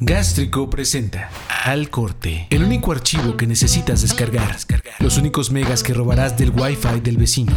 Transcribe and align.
Gástrico 0.00 0.70
presenta 0.70 1.28
Al 1.64 1.90
Corte, 1.90 2.46
el 2.50 2.62
único 2.62 2.92
archivo 2.92 3.36
que 3.36 3.48
necesitas 3.48 4.00
descargar, 4.00 4.56
los 5.00 5.18
únicos 5.18 5.50
megas 5.50 5.82
que 5.82 5.92
robarás 5.92 6.38
del 6.38 6.50
Wi-Fi 6.50 7.00
del 7.00 7.16
vecino, 7.16 7.52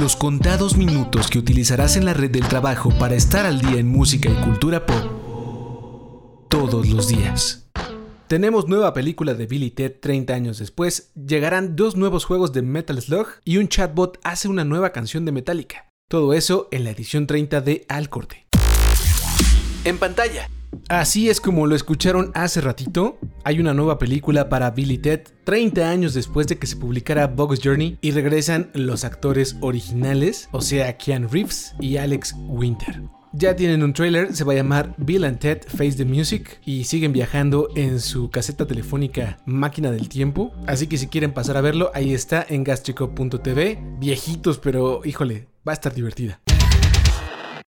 los 0.00 0.14
contados 0.14 0.76
minutos 0.76 1.26
que 1.26 1.40
utilizarás 1.40 1.96
en 1.96 2.04
la 2.04 2.14
red 2.14 2.30
del 2.30 2.46
trabajo 2.46 2.90
para 3.00 3.16
estar 3.16 3.46
al 3.46 3.60
día 3.60 3.80
en 3.80 3.88
música 3.88 4.30
y 4.30 4.44
cultura 4.44 4.86
pop 4.86 6.46
todos 6.48 6.88
los 6.88 7.08
días. 7.08 7.68
Tenemos 8.28 8.68
nueva 8.68 8.94
película 8.94 9.34
de 9.34 9.46
Billy 9.46 9.72
Ted 9.72 9.94
30 10.00 10.34
años 10.34 10.58
después, 10.58 11.10
llegarán 11.16 11.74
dos 11.74 11.96
nuevos 11.96 12.26
juegos 12.26 12.52
de 12.52 12.62
Metal 12.62 13.02
Slug 13.02 13.26
y 13.44 13.56
un 13.56 13.66
chatbot 13.66 14.20
hace 14.22 14.46
una 14.46 14.64
nueva 14.64 14.92
canción 14.92 15.24
de 15.24 15.32
Metallica. 15.32 15.88
Todo 16.08 16.32
eso 16.32 16.68
en 16.70 16.84
la 16.84 16.90
edición 16.90 17.26
30 17.26 17.60
de 17.60 17.84
Al 17.88 18.08
Corte. 18.08 18.46
En 19.84 19.98
pantalla. 19.98 20.48
Así 20.88 21.30
es 21.30 21.40
como 21.40 21.66
lo 21.66 21.74
escucharon 21.74 22.30
hace 22.34 22.60
ratito, 22.60 23.18
hay 23.44 23.60
una 23.60 23.74
nueva 23.74 23.98
película 23.98 24.48
para 24.48 24.70
Billy 24.70 24.98
Ted 24.98 25.22
30 25.44 25.88
años 25.88 26.14
después 26.14 26.46
de 26.46 26.58
que 26.58 26.66
se 26.66 26.76
publicara 26.76 27.26
Bogus 27.26 27.60
Journey 27.62 27.98
y 28.00 28.10
regresan 28.10 28.70
los 28.74 29.04
actores 29.04 29.56
originales, 29.60 30.48
o 30.52 30.60
sea, 30.60 30.96
Keanu 30.96 31.28
Reeves 31.28 31.74
y 31.80 31.96
Alex 31.96 32.34
Winter. 32.48 33.02
Ya 33.34 33.56
tienen 33.56 33.82
un 33.82 33.94
trailer, 33.94 34.34
se 34.36 34.44
va 34.44 34.52
a 34.52 34.56
llamar 34.56 34.94
Bill 34.98 35.24
and 35.24 35.38
Ted 35.38 35.62
Face 35.66 35.92
the 35.92 36.04
Music 36.04 36.60
y 36.66 36.84
siguen 36.84 37.14
viajando 37.14 37.70
en 37.74 37.98
su 37.98 38.28
caseta 38.28 38.66
telefónica 38.66 39.38
Máquina 39.46 39.90
del 39.90 40.10
Tiempo. 40.10 40.52
Así 40.66 40.86
que 40.86 40.98
si 40.98 41.06
quieren 41.06 41.32
pasar 41.32 41.56
a 41.56 41.62
verlo, 41.62 41.90
ahí 41.94 42.12
está 42.12 42.44
en 42.46 42.62
gastrico.tv. 42.62 43.78
Viejitos, 43.98 44.58
pero 44.58 45.00
híjole, 45.06 45.48
va 45.66 45.72
a 45.72 45.74
estar 45.74 45.94
divertida. 45.94 46.40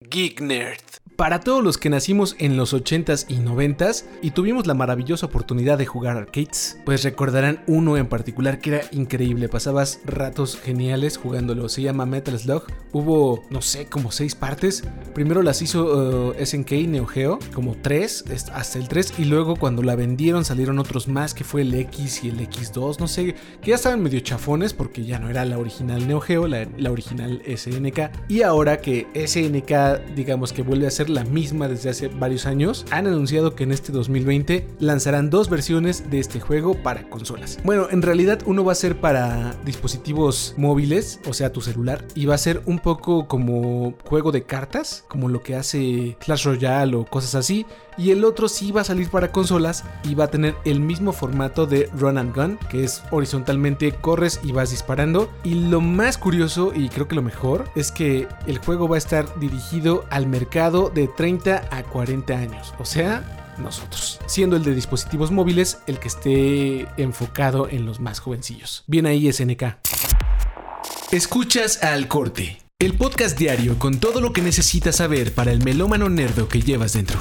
Geek 0.01 0.41
Nerd. 0.41 0.83
Para 1.23 1.39
todos 1.39 1.63
los 1.63 1.77
que 1.77 1.89
nacimos 1.89 2.35
en 2.37 2.57
los 2.57 2.73
80s 2.73 3.27
y 3.29 3.37
90s 3.37 4.03
y 4.21 4.31
tuvimos 4.31 4.67
la 4.67 4.73
maravillosa 4.73 5.27
oportunidad 5.27 5.77
de 5.77 5.85
jugar 5.85 6.17
arcades, 6.17 6.77
pues 6.83 7.01
recordarán 7.05 7.63
uno 7.65 7.95
en 7.95 8.07
particular 8.07 8.59
que 8.59 8.71
era 8.71 8.81
increíble, 8.91 9.47
pasabas 9.47 10.01
ratos 10.03 10.59
geniales 10.59 11.15
jugándolo, 11.15 11.69
se 11.69 11.81
llama 11.81 12.05
Metal 12.05 12.37
Slug, 12.37 12.63
hubo 12.91 13.45
no 13.49 13.61
sé, 13.61 13.85
como 13.85 14.11
seis 14.11 14.35
partes, 14.35 14.83
primero 15.15 15.43
las 15.43 15.61
hizo 15.61 16.33
uh, 16.33 16.33
SNK 16.45 16.71
Neo 16.89 17.05
Geo, 17.05 17.39
como 17.53 17.77
tres, 17.81 18.25
hasta 18.51 18.77
el 18.77 18.89
3 18.89 19.13
y 19.19 19.23
luego 19.23 19.55
cuando 19.55 19.81
la 19.81 19.95
vendieron 19.95 20.43
salieron 20.43 20.77
otros 20.77 21.07
más 21.07 21.33
que 21.33 21.45
fue 21.45 21.61
el 21.61 21.73
X 21.73 22.25
y 22.25 22.31
el 22.31 22.41
X2, 22.41 22.99
no 22.99 23.07
sé, 23.07 23.33
que 23.61 23.69
ya 23.69 23.75
estaban 23.75 24.03
medio 24.03 24.19
chafones 24.19 24.73
porque 24.73 25.05
ya 25.05 25.19
no 25.19 25.29
era 25.29 25.45
la 25.45 25.57
original 25.57 26.05
Neo 26.05 26.19
Geo, 26.19 26.47
la, 26.47 26.67
la 26.77 26.91
original 26.91 27.41
SNK 27.47 28.27
y 28.27 28.41
ahora 28.41 28.79
que 28.79 29.07
SNK 29.15 30.15
digamos 30.17 30.51
que 30.51 30.63
vuelve 30.63 30.85
a 30.85 30.91
ser 30.91 31.12
la 31.13 31.23
misma 31.23 31.67
desde 31.67 31.89
hace 31.89 32.07
varios 32.07 32.45
años, 32.45 32.85
han 32.91 33.07
anunciado 33.07 33.55
que 33.55 33.63
en 33.63 33.71
este 33.71 33.91
2020 33.91 34.67
lanzarán 34.79 35.29
dos 35.29 35.49
versiones 35.49 36.09
de 36.09 36.19
este 36.19 36.39
juego 36.39 36.75
para 36.75 37.09
consolas. 37.09 37.59
Bueno, 37.63 37.87
en 37.91 38.01
realidad 38.01 38.39
uno 38.45 38.63
va 38.63 38.71
a 38.71 38.75
ser 38.75 38.99
para 38.99 39.55
dispositivos 39.65 40.55
móviles, 40.57 41.19
o 41.27 41.33
sea, 41.33 41.51
tu 41.51 41.61
celular, 41.61 42.05
y 42.15 42.25
va 42.25 42.35
a 42.35 42.39
ser 42.39 42.61
un 42.65 42.79
poco 42.79 43.27
como 43.27 43.95
juego 44.03 44.31
de 44.31 44.43
cartas, 44.43 45.05
como 45.07 45.29
lo 45.29 45.41
que 45.41 45.55
hace 45.55 46.17
Clash 46.19 46.45
Royale 46.45 46.95
o 46.95 47.05
cosas 47.05 47.35
así, 47.35 47.65
y 47.97 48.11
el 48.11 48.25
otro 48.25 48.47
sí 48.47 48.71
va 48.71 48.81
a 48.81 48.85
salir 48.85 49.09
para 49.09 49.31
consolas 49.31 49.83
y 50.03 50.15
va 50.15 50.25
a 50.25 50.31
tener 50.31 50.55
el 50.65 50.79
mismo 50.79 51.13
formato 51.13 51.65
de 51.65 51.89
Run 51.97 52.17
and 52.17 52.35
Gun, 52.35 52.59
que 52.69 52.83
es 52.83 53.03
horizontalmente 53.11 53.91
corres 53.91 54.39
y 54.43 54.51
vas 54.51 54.71
disparando. 54.71 55.31
Y 55.43 55.55
lo 55.55 55.81
más 55.81 56.17
curioso 56.17 56.71
y 56.73 56.89
creo 56.89 57.07
que 57.07 57.15
lo 57.15 57.21
mejor 57.21 57.69
es 57.75 57.91
que 57.91 58.27
el 58.47 58.57
juego 58.57 58.87
va 58.87 58.95
a 58.95 58.99
estar 58.99 59.39
dirigido 59.39 60.05
al 60.09 60.27
mercado 60.27 60.91
de 60.93 61.07
30 61.07 61.69
a 61.71 61.83
40 61.83 62.33
años, 62.33 62.73
o 62.79 62.85
sea, 62.85 63.55
nosotros, 63.57 64.19
siendo 64.25 64.55
el 64.55 64.63
de 64.63 64.73
dispositivos 64.73 65.31
móviles 65.31 65.79
el 65.85 65.99
que 65.99 66.07
esté 66.07 66.87
enfocado 66.97 67.69
en 67.69 67.85
los 67.85 67.99
más 67.99 68.19
jovencillos. 68.19 68.83
Bien 68.87 69.05
ahí 69.05 69.31
SNK. 69.31 69.77
Escuchas 71.11 71.83
al 71.83 72.07
corte, 72.07 72.59
el 72.79 72.95
podcast 72.95 73.37
diario 73.37 73.77
con 73.77 73.99
todo 73.99 74.19
lo 74.19 74.33
que 74.33 74.41
necesitas 74.41 74.95
saber 74.95 75.33
para 75.33 75.51
el 75.51 75.63
melómano 75.63 76.09
nerdo 76.09 76.47
que 76.47 76.61
llevas 76.61 76.93
dentro 76.93 77.19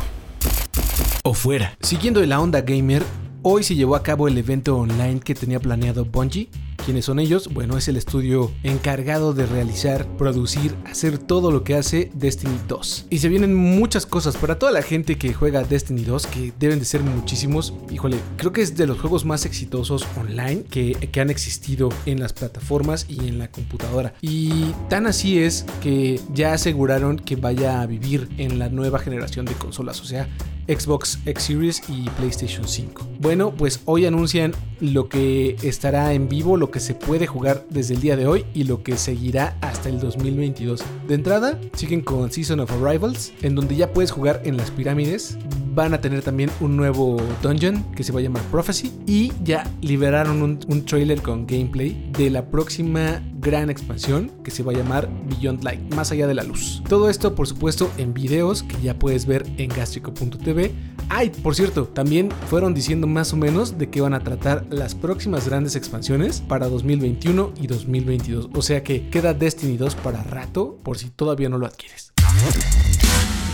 o 1.23 1.35
fuera. 1.35 1.77
Siguiendo 1.81 2.25
la 2.25 2.41
onda 2.41 2.61
gamer, 2.61 3.03
hoy 3.43 3.63
se 3.63 3.75
llevó 3.75 3.97
a 3.97 4.03
cabo 4.03 4.29
el 4.29 4.39
evento 4.39 4.77
online 4.77 5.21
que 5.21 5.35
tenía 5.35 5.61
planeado 5.61 6.05
Bungie 6.05 6.51
¿Quiénes 6.85 7.05
son 7.05 7.21
ellos? 7.21 7.49
Bueno, 7.53 7.79
es 7.79 7.87
el 7.87 7.97
estudio 7.97 8.51
encargado 8.65 9.35
de 9.35 9.47
realizar, 9.47 10.05
producir, 10.17 10.75
hacer 10.85 11.17
todo 11.17 11.53
lo 11.53 11.63
que 11.63 11.77
hace 11.77 12.11
Destiny 12.13 12.59
2. 12.67 13.07
Y 13.09 13.19
se 13.19 13.29
vienen 13.29 13.55
muchas 13.55 14.05
cosas 14.05 14.37
para 14.37 14.59
toda 14.59 14.73
la 14.73 14.83
gente 14.83 15.17
que 15.17 15.33
juega 15.33 15.63
Destiny 15.63 16.03
2, 16.03 16.27
que 16.27 16.53
deben 16.59 16.81
de 16.81 16.85
ser 16.85 17.05
muchísimos. 17.05 17.73
Híjole, 17.89 18.17
creo 18.37 18.53
que 18.53 18.63
es 18.63 18.77
de 18.77 18.89
los 18.89 18.99
juegos 18.99 19.25
más 19.25 19.47
exitosos 19.47 20.05
online 20.19 20.65
que, 20.65 20.95
que 21.13 21.21
han 21.21 21.31
existido 21.31 21.89
en 22.05 22.19
las 22.19 22.33
plataformas 22.33 23.07
y 23.09 23.29
en 23.29 23.39
la 23.39 23.49
computadora. 23.49 24.15
Y 24.21 24.73
tan 24.89 25.07
así 25.07 25.39
es 25.39 25.65
que 25.81 26.21
ya 26.35 26.53
aseguraron 26.53 27.17
que 27.17 27.37
vaya 27.37 27.81
a 27.81 27.87
vivir 27.87 28.29
en 28.39 28.59
la 28.59 28.69
nueva 28.71 28.99
generación 28.99 29.47
de 29.47 29.55
consolas, 29.55 30.01
o 30.01 30.05
sea, 30.05 30.29
Xbox 30.69 31.19
X 31.27 31.43
Series 31.43 31.83
y 31.89 32.09
PlayStation 32.11 32.67
5. 32.67 33.07
Bueno, 33.21 33.53
pues 33.53 33.81
hoy 33.85 34.07
anuncian 34.07 34.53
lo 34.83 35.09
que 35.09 35.57
estará 35.63 36.13
en 36.13 36.29
vivo, 36.29 36.57
lo 36.57 36.73
que 36.73 36.81
se 36.81 36.95
puede 36.95 37.29
jugar 37.29 37.65
desde 37.71 37.95
el 37.95 38.01
día 38.01 38.17
de 38.17 38.27
hoy 38.27 38.45
y 38.53 38.65
lo 38.65 38.83
que 38.83 38.97
seguirá 38.97 39.57
hasta 39.61 39.89
el 39.89 40.01
2022. 40.01 40.83
De 41.07 41.15
entrada, 41.15 41.59
siguen 41.75 42.01
con 42.01 42.33
Season 42.33 42.59
of 42.59 42.73
Arrivals, 42.73 43.33
en 43.43 43.55
donde 43.55 43.77
ya 43.77 43.93
puedes 43.93 44.11
jugar 44.11 44.43
en 44.45 44.57
las 44.57 44.73
pirámides. 44.73 45.39
Van 45.73 45.95
a 45.95 46.01
tener 46.01 46.23
también 46.23 46.51
un 46.61 46.77
nuevo 46.77 47.17
dungeon 47.43 47.85
que 47.95 48.03
se 48.03 48.13
va 48.13 48.19
a 48.19 48.23
llamar 48.23 48.43
Prophecy 48.51 48.93
y 49.07 49.33
ya 49.45 49.71
liberaron 49.81 50.43
un, 50.43 50.59
un 50.69 50.85
trailer 50.85 51.23
con 51.23 51.47
gameplay 51.47 52.11
de 52.19 52.29
la 52.29 52.45
próxima 52.45 53.23
gran 53.43 53.71
expansión 53.71 54.31
que 54.45 54.51
se 54.51 54.63
va 54.63 54.73
a 54.73 54.77
llamar 54.77 55.09
Beyond 55.29 55.65
Light, 55.65 55.95
más 55.95 56.13
allá 56.13 56.27
de 56.27 56.35
la 56.35 56.43
luz. 56.43 56.83
Todo 56.89 57.09
esto, 57.09 57.35
por 57.35 57.47
supuesto, 57.47 57.91
en 57.99 58.15
videos 58.15 58.63
que 58.63 58.81
ya 58.83 58.99
puedes 58.99 59.27
ver 59.27 59.45
en 59.59 59.69
gastrico.tv. 59.69 60.73
Ay, 61.09 61.31
por 61.31 61.55
cierto, 61.55 61.85
también 61.87 62.31
fueron 62.49 62.75
diciendo 62.75 63.07
más 63.07 63.33
o 63.33 63.37
menos 63.37 63.79
de 63.79 63.91
qué 63.91 64.01
van 64.01 64.15
a 64.15 64.21
tratar 64.21 64.67
las 64.71 64.95
próximas 64.95 65.47
grandes 65.49 65.77
expansiones 65.77 66.41
para 66.41 66.69
2021 66.69 67.53
y 67.61 67.67
2022. 67.67 68.51
O 68.55 68.63
sea 68.63 68.83
que 68.83 69.09
queda 69.09 69.35
Destiny 69.35 69.77
2 69.77 69.95
para 69.97 70.23
rato 70.23 70.79
por 70.83 70.99
si 70.99 71.11
todavía 71.11 71.49
no 71.49 71.59
lo 71.59 71.67
adquieres. 71.67 72.13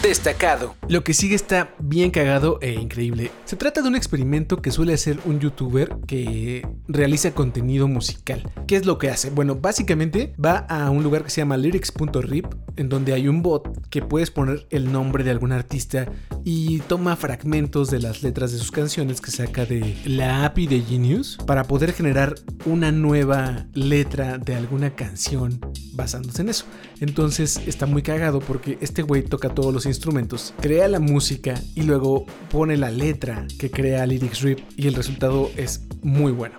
Destacado. 0.03 0.77
Lo 0.89 1.03
que 1.03 1.13
sigue 1.13 1.35
está 1.35 1.75
bien 1.81 2.13
cagado 2.13 2.61
e 2.63 2.73
increíble. 2.73 3.33
Se 3.45 3.57
trata 3.57 3.83
de 3.83 3.89
un 3.89 3.97
experimento 3.97 4.63
que 4.63 4.71
suele 4.71 4.95
hacer 4.95 5.19
un 5.25 5.41
youtuber 5.41 5.97
que 6.07 6.67
realiza 6.87 7.33
contenido 7.33 7.89
musical. 7.89 8.49
¿Qué 8.69 8.77
es 8.77 8.87
lo 8.87 8.97
que 8.97 9.11
hace? 9.11 9.31
Bueno, 9.31 9.57
básicamente 9.57 10.35
va 10.43 10.59
a 10.59 10.89
un 10.91 11.03
lugar 11.03 11.25
que 11.25 11.31
se 11.31 11.41
llama 11.41 11.57
lyrics.rip, 11.57 12.47
en 12.77 12.89
donde 12.89 13.13
hay 13.13 13.27
un 13.27 13.43
bot 13.43 13.89
que 13.89 14.01
puedes 14.01 14.31
poner 14.31 14.69
el 14.71 14.93
nombre 14.93 15.25
de 15.25 15.33
algún 15.33 15.51
artista 15.51 16.07
y 16.45 16.79
toma 16.81 17.17
fragmentos 17.17 17.91
de 17.91 17.99
las 17.99 18.23
letras 18.23 18.53
de 18.53 18.59
sus 18.59 18.71
canciones 18.71 19.21
que 19.21 19.33
saca 19.33 19.67
de 19.67 19.97
la 20.05 20.45
API 20.45 20.69
de 20.69 20.81
Genius 20.81 21.39
para 21.45 21.65
poder 21.65 21.93
generar 21.93 22.37
una 22.67 22.93
nueva 22.93 23.67
letra 23.75 24.39
de 24.39 24.55
alguna 24.55 24.95
canción 24.95 25.61
basándose 25.99 26.41
en 26.41 26.49
eso. 26.49 26.65
Entonces 27.01 27.61
está 27.67 27.85
muy 27.85 28.01
cagado 28.01 28.39
porque 28.39 28.79
este 28.81 29.03
güey 29.03 29.23
toca 29.23 29.51
todos 29.51 29.75
los 29.75 29.85
instrumentos, 29.85 30.55
crea 30.61 30.89
la 30.89 31.01
música 31.01 31.61
y 31.75 31.83
luego 31.83 32.25
pone 32.51 32.79
la 32.79 32.91
letra 32.91 33.47
que 33.59 33.71
crea 33.71 34.07
Lyrics 34.07 34.41
Rip 34.41 34.61
y 34.77 34.87
el 34.87 34.95
resultado 34.95 35.51
es 35.57 35.83
muy 36.03 36.33
bueno. 36.33 36.59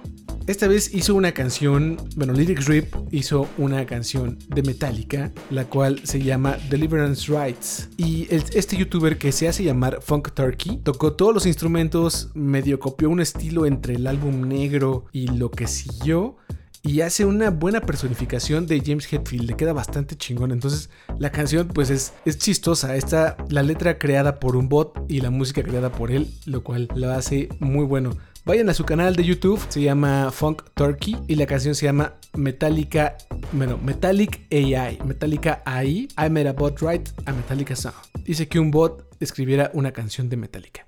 Esta 0.49 0.67
vez 0.67 0.95
hizo 0.95 1.13
una 1.13 1.31
canción, 1.31 1.97
bueno, 2.15 2.33
Lyrics 2.33 2.65
Rip 2.65 2.95
hizo 3.11 3.47
una 3.59 3.85
canción 3.85 4.39
de 4.47 4.63
Metallica, 4.63 5.31
la 5.51 5.65
cual 5.65 6.01
se 6.03 6.23
llama 6.23 6.57
Deliverance 6.71 7.31
Rights. 7.31 7.87
Y 7.97 8.27
este 8.31 8.75
youtuber 8.75 9.19
que 9.19 9.31
se 9.31 9.47
hace 9.47 9.63
llamar 9.63 9.99
Funk 10.01 10.31
Turkey 10.31 10.77
tocó 10.77 11.13
todos 11.13 11.35
los 11.35 11.45
instrumentos, 11.45 12.31
medio 12.33 12.79
copió 12.79 13.11
un 13.11 13.21
estilo 13.21 13.67
entre 13.67 13.93
el 13.93 14.07
álbum 14.07 14.47
negro 14.47 15.05
y 15.11 15.27
lo 15.27 15.51
que 15.51 15.67
siguió 15.67 16.37
y 16.81 17.01
hace 17.01 17.25
una 17.25 17.49
buena 17.49 17.81
personificación 17.81 18.65
de 18.65 18.81
James 18.85 19.11
Hetfield, 19.11 19.49
le 19.49 19.55
queda 19.55 19.73
bastante 19.73 20.15
chingón. 20.15 20.51
Entonces, 20.51 20.89
la 21.17 21.31
canción 21.31 21.67
pues 21.67 21.89
es, 21.89 22.13
es 22.25 22.37
chistosa. 22.37 22.95
Está 22.95 23.37
la 23.49 23.63
letra 23.63 23.97
creada 23.97 24.39
por 24.39 24.55
un 24.55 24.69
bot 24.69 25.05
y 25.07 25.21
la 25.21 25.29
música 25.29 25.63
creada 25.63 25.91
por 25.91 26.11
él, 26.11 26.33
lo 26.45 26.63
cual 26.63 26.87
lo 26.95 27.11
hace 27.11 27.49
muy 27.59 27.85
bueno. 27.85 28.17
Vayan 28.45 28.69
a 28.69 28.73
su 28.73 28.85
canal 28.85 29.15
de 29.15 29.23
YouTube, 29.23 29.59
se 29.69 29.81
llama 29.81 30.31
Funk 30.31 30.63
Turkey 30.73 31.17
y 31.27 31.35
la 31.35 31.45
canción 31.45 31.75
se 31.75 31.85
llama 31.85 32.15
Metallica, 32.33 33.17
bueno, 33.51 33.77
Metallic 33.77 34.41
AI, 34.51 34.99
Metallica 35.05 35.61
AI, 35.65 36.07
I 36.17 36.29
made 36.29 36.47
a 36.47 36.53
bot 36.53 36.81
write 36.81 37.11
a 37.25 37.33
Metallica 37.33 37.75
song. 37.75 37.93
Dice 38.23 38.47
que 38.47 38.59
un 38.59 38.71
bot 38.71 39.05
escribiera 39.19 39.69
una 39.73 39.91
canción 39.91 40.29
de 40.29 40.37
Metallica. 40.37 40.87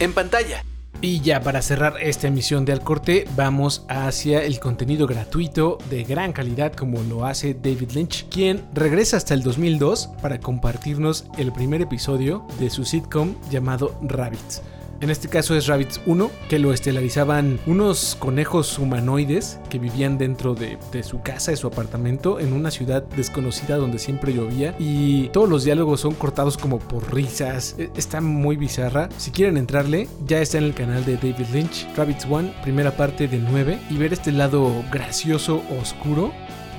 En 0.00 0.12
pantalla. 0.12 0.64
Y 1.00 1.20
ya 1.20 1.40
para 1.40 1.62
cerrar 1.62 1.94
esta 2.00 2.26
emisión 2.26 2.64
de 2.64 2.72
Al 2.72 2.82
Corte, 2.82 3.24
vamos 3.36 3.84
hacia 3.88 4.42
el 4.42 4.58
contenido 4.58 5.06
gratuito 5.06 5.78
de 5.90 6.02
gran 6.02 6.32
calidad 6.32 6.72
como 6.72 7.00
lo 7.02 7.24
hace 7.24 7.54
David 7.54 7.92
Lynch, 7.92 8.28
quien 8.28 8.64
regresa 8.74 9.16
hasta 9.16 9.34
el 9.34 9.44
2002 9.44 10.08
para 10.20 10.40
compartirnos 10.40 11.26
el 11.38 11.52
primer 11.52 11.82
episodio 11.82 12.44
de 12.58 12.68
su 12.68 12.84
sitcom 12.84 13.36
llamado 13.48 13.96
Rabbits. 14.02 14.60
En 15.00 15.10
este 15.10 15.28
caso 15.28 15.54
es 15.54 15.68
Rabbits 15.68 16.00
1, 16.06 16.28
que 16.48 16.58
lo 16.58 16.72
estelarizaban 16.72 17.60
unos 17.66 18.16
conejos 18.18 18.80
humanoides 18.80 19.60
que 19.70 19.78
vivían 19.78 20.18
dentro 20.18 20.56
de, 20.56 20.76
su 21.04 21.22
casa, 21.22 21.52
de 21.52 21.56
su 21.56 21.68
apartamento, 21.68 22.40
en 22.40 22.52
una 22.52 22.72
ciudad 22.72 23.04
desconocida 23.04 23.76
donde 23.76 24.00
siempre 24.00 24.34
llovía. 24.34 24.74
Y 24.80 25.28
todos 25.28 25.48
los 25.48 25.62
diálogos 25.62 26.00
son 26.00 26.14
cortados 26.14 26.58
como 26.58 26.80
por 26.80 27.14
risas. 27.14 27.76
E, 27.78 27.90
está 27.96 28.20
muy 28.20 28.56
bizarra. 28.56 29.08
Si 29.18 29.30
quieren 29.30 29.56
entrarle, 29.56 30.08
ya 30.26 30.40
está 30.40 30.58
en 30.58 30.64
el 30.64 30.74
canal 30.74 31.04
de 31.04 31.14
David 31.14 31.46
Lynch, 31.52 31.86
Rabbits 31.96 32.26
1, 32.28 32.54
primera 32.62 32.96
parte 32.96 33.28
de 33.28 33.38
9. 33.38 33.78
Y 33.90 33.98
ver 33.98 34.12
este 34.12 34.32
lado 34.32 34.82
gracioso, 34.90 35.62
oscuro. 35.80 36.32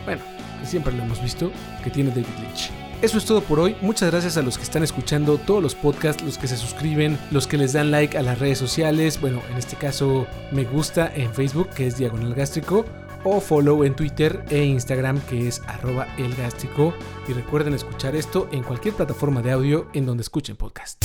Bueno, 0.04 0.22
siempre 0.65 0.92
lo 0.92 1.04
hemos 1.04 1.22
visto, 1.22 1.51
que 1.86 1.89
tiene 1.89 2.10
David 2.10 2.27
Lynch. 2.42 2.88
Eso 3.01 3.18
es 3.18 3.24
todo 3.24 3.40
por 3.40 3.62
hoy. 3.62 3.78
Muchas 3.80 4.12
gracias 4.12 4.36
a 4.36 4.42
los 4.42 4.57
que 4.57 4.63
están 4.63 4.84
escuchando 4.84 5.38
todos 5.38 5.63
los 5.63 5.74
podcasts, 5.74 6.22
los 6.22 6.38
que 6.38 6.50
se 6.50 6.57
suscriben, 6.57 7.18
los 7.31 7.48
que 7.48 7.57
les 7.57 7.72
dan 7.72 7.92
like 7.92 8.18
a 8.18 8.22
las 8.22 8.40
redes 8.40 8.57
sociales. 8.57 9.22
Bueno, 9.22 9.42
en 9.50 9.57
este 9.57 9.78
caso 9.78 10.28
me 10.51 10.66
gusta 10.66 11.10
en 11.16 11.34
Facebook, 11.34 11.69
que 11.69 11.88
es 11.88 11.98
Diagonal 11.98 12.36
Gástrico, 12.36 12.86
o 13.24 13.40
follow 13.40 13.86
en 13.86 13.96
Twitter 13.96 14.44
e 14.50 14.66
Instagram, 14.66 15.22
que 15.22 15.48
es 15.48 15.62
arroba 15.68 16.13
elgástrico. 16.18 16.94
Y 17.30 17.31
recuerden 17.31 17.74
escuchar 17.74 18.18
esto 18.18 18.50
en 18.51 18.63
cualquier 18.63 18.94
plataforma 18.94 19.42
de 19.42 19.51
audio 19.51 19.88
en 19.94 20.06
donde 20.06 20.24
escuchen 20.24 20.57
podcast. 20.57 21.01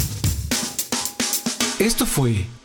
Esto 1.79 2.07
fue 2.07 2.45